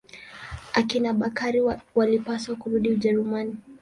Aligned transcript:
Akina 0.73 1.13
Bakari 1.13 1.61
walipaswa 1.95 2.55
kurudi 2.55 2.89
Ujerumani. 2.89 3.55